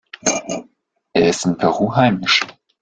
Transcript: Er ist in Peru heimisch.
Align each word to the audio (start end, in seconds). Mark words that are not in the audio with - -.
Er 1.13 1.29
ist 1.29 1.45
in 1.45 1.57
Peru 1.57 1.95
heimisch. 1.95 2.41